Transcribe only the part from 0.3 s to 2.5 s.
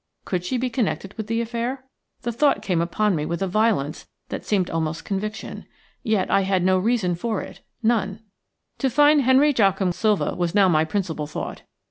she be connected with the affair? The